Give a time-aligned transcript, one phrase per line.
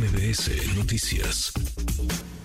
[0.00, 1.52] MBS Noticias.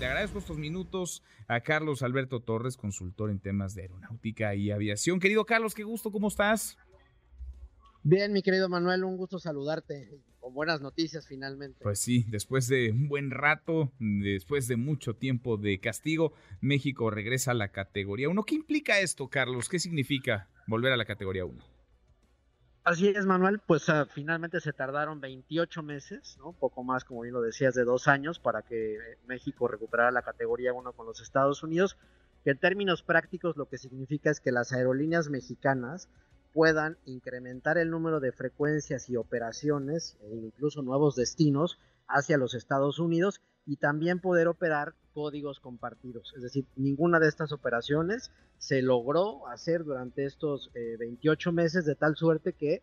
[0.00, 5.20] Le agradezco estos minutos a Carlos Alberto Torres, consultor en temas de aeronáutica y aviación.
[5.20, 6.76] Querido Carlos, qué gusto, ¿cómo estás?
[8.02, 10.10] Bien, mi querido Manuel, un gusto saludarte.
[10.40, 11.78] Con buenas noticias finalmente.
[11.80, 17.52] Pues sí, después de un buen rato, después de mucho tiempo de castigo, México regresa
[17.52, 18.42] a la categoría 1.
[18.42, 19.68] ¿Qué implica esto, Carlos?
[19.68, 21.73] ¿Qué significa volver a la categoría 1?
[22.84, 26.52] Así es, Manuel, pues uh, finalmente se tardaron 28 meses, ¿no?
[26.52, 30.74] poco más, como bien lo decías, de dos años para que México recuperara la categoría
[30.74, 31.96] 1 con los Estados Unidos,
[32.44, 36.10] que en términos prácticos lo que significa es que las aerolíneas mexicanas
[36.52, 42.98] puedan incrementar el número de frecuencias y operaciones e incluso nuevos destinos hacia los Estados
[42.98, 46.34] Unidos y también poder operar códigos compartidos.
[46.36, 51.94] Es decir, ninguna de estas operaciones se logró hacer durante estos 28 eh, meses de
[51.94, 52.82] tal suerte que,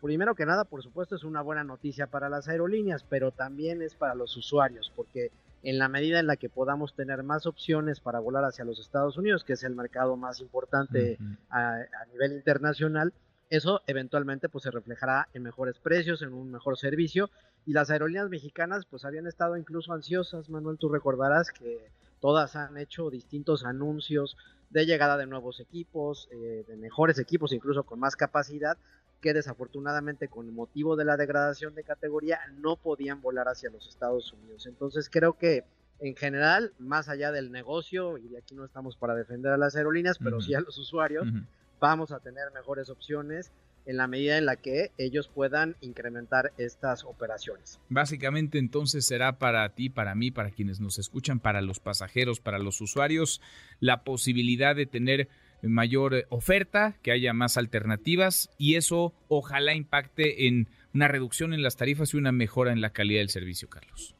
[0.00, 3.94] primero que nada, por supuesto, es una buena noticia para las aerolíneas, pero también es
[3.94, 5.30] para los usuarios, porque
[5.62, 9.16] en la medida en la que podamos tener más opciones para volar hacia los Estados
[9.16, 11.18] Unidos, que es el mercado más importante
[11.50, 13.12] a, a nivel internacional,
[13.52, 17.28] eso eventualmente pues se reflejará en mejores precios, en un mejor servicio.
[17.66, 22.78] Y las aerolíneas mexicanas pues habían estado incluso ansiosas, Manuel, tú recordarás que todas han
[22.78, 24.38] hecho distintos anuncios
[24.70, 28.78] de llegada de nuevos equipos, eh, de mejores equipos, incluso con más capacidad,
[29.20, 34.32] que desafortunadamente con motivo de la degradación de categoría no podían volar hacia los Estados
[34.32, 34.66] Unidos.
[34.66, 35.64] Entonces creo que
[36.00, 39.76] en general, más allá del negocio, y de aquí no estamos para defender a las
[39.76, 41.28] aerolíneas, pero sí a los usuarios,
[41.82, 43.50] vamos a tener mejores opciones
[43.86, 47.80] en la medida en la que ellos puedan incrementar estas operaciones.
[47.88, 52.60] Básicamente entonces será para ti, para mí, para quienes nos escuchan, para los pasajeros, para
[52.60, 53.40] los usuarios,
[53.80, 55.28] la posibilidad de tener
[55.62, 61.76] mayor oferta, que haya más alternativas y eso ojalá impacte en una reducción en las
[61.76, 64.14] tarifas y una mejora en la calidad del servicio, Carlos.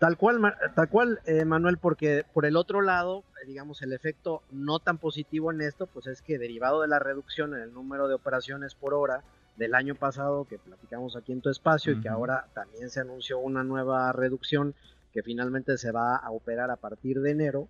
[0.00, 0.40] Tal cual,
[0.74, 4.96] tal cual, eh, Manuel, porque por el otro lado, eh, digamos, el efecto no tan
[4.96, 8.74] positivo en esto, pues es que derivado de la reducción en el número de operaciones
[8.74, 9.22] por hora
[9.56, 13.40] del año pasado que platicamos aquí en tu espacio y que ahora también se anunció
[13.40, 14.74] una nueva reducción
[15.12, 17.68] que finalmente se va a operar a partir de enero,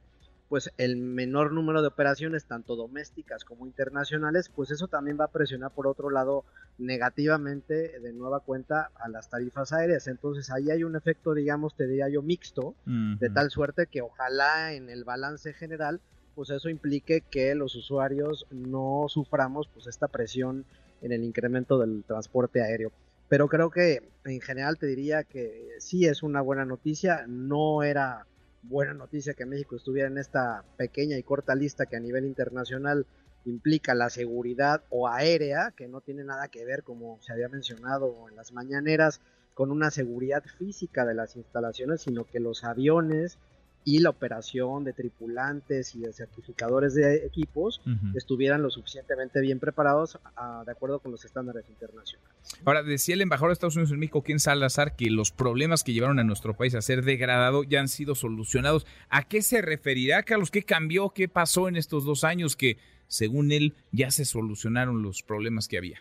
[0.51, 5.31] pues el menor número de operaciones, tanto domésticas como internacionales, pues eso también va a
[5.31, 6.45] presionar por otro lado
[6.77, 10.09] negativamente de nueva cuenta a las tarifas aéreas.
[10.09, 14.75] Entonces ahí hay un efecto, digamos, te diría yo, mixto, de tal suerte que ojalá
[14.75, 16.01] en el balance general,
[16.35, 20.65] pues eso implique que los usuarios no suframos pues esta presión
[21.01, 22.91] en el incremento del transporte aéreo.
[23.29, 28.27] Pero creo que en general te diría que sí es una buena noticia, no era
[28.63, 33.07] buena noticia que México estuviera en esta pequeña y corta lista que a nivel internacional
[33.45, 38.29] implica la seguridad o aérea, que no tiene nada que ver, como se había mencionado
[38.29, 39.21] en las mañaneras,
[39.55, 43.39] con una seguridad física de las instalaciones, sino que los aviones
[43.85, 47.81] y la operación de tripulantes y de certificadores de equipos
[48.15, 50.19] estuvieran lo suficientemente bien preparados
[50.67, 52.31] de acuerdo con los estándares internacionales.
[52.65, 55.93] Ahora, decía el embajador de Estados Unidos en México, Ken Salazar, que los problemas que
[55.93, 58.87] llevaron a nuestro país a ser degradado ya han sido solucionados.
[59.09, 60.51] ¿A qué se referirá, Carlos?
[60.51, 61.11] ¿Qué cambió?
[61.11, 65.79] ¿Qué pasó en estos dos años que, según él, ya se solucionaron los problemas que
[65.79, 66.01] había?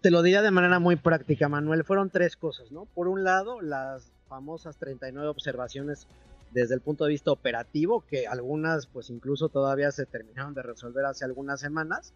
[0.00, 1.84] Te lo diría de manera muy práctica, Manuel.
[1.84, 2.86] Fueron tres cosas, ¿no?
[2.86, 6.06] Por un lado, las famosas 39 observaciones
[6.52, 11.04] desde el punto de vista operativo, que algunas pues incluso todavía se terminaron de resolver
[11.04, 12.14] hace algunas semanas,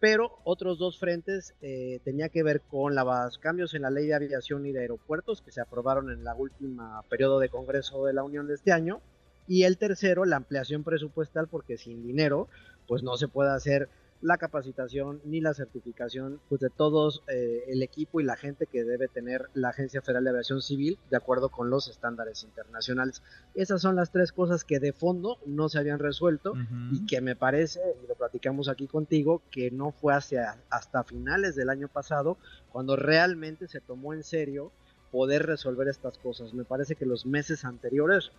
[0.00, 4.14] pero otros dos frentes eh, tenía que ver con los cambios en la ley de
[4.14, 8.24] aviación y de aeropuertos que se aprobaron en la última periodo de Congreso de la
[8.24, 9.00] Unión de este año,
[9.46, 12.48] y el tercero, la ampliación presupuestal, porque sin dinero
[12.86, 13.88] pues no se puede hacer
[14.22, 18.84] la capacitación ni la certificación pues de todos eh, el equipo y la gente que
[18.84, 23.22] debe tener la Agencia Federal de Aviación Civil de acuerdo con los estándares internacionales.
[23.54, 26.54] Esas son las tres cosas que de fondo no se habían resuelto
[26.92, 31.56] y que me parece, y lo platicamos aquí contigo, que no fue hacia, hasta finales
[31.56, 32.38] del año pasado
[32.70, 34.70] cuando realmente se tomó en serio
[35.10, 36.54] poder resolver estas cosas.
[36.54, 38.30] Me parece que los meses anteriores,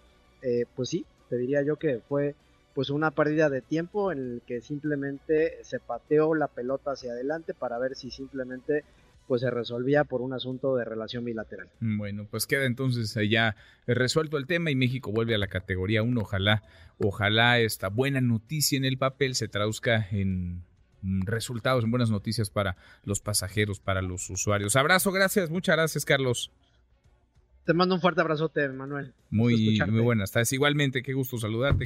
[0.41, 2.36] eh, pues sí, te diría yo que fue
[2.73, 7.53] pues una pérdida de tiempo en el que simplemente se pateó la pelota hacia adelante
[7.53, 8.83] para ver si simplemente
[9.27, 11.69] pues se resolvía por un asunto de relación bilateral.
[11.79, 13.55] Bueno, pues queda entonces ya
[13.87, 16.19] resuelto el tema y México vuelve a la categoría 1.
[16.19, 16.63] Ojalá,
[16.97, 20.63] ojalá esta buena noticia en el papel se traduzca en
[21.03, 24.75] resultados, en buenas noticias para los pasajeros, para los usuarios.
[24.75, 26.51] Abrazo, gracias, muchas gracias, Carlos.
[27.65, 29.13] Te mando un fuerte abrazote, Manuel.
[29.29, 30.29] Muy, muy buenas.
[30.29, 31.85] Estás igualmente, qué gusto saludarte.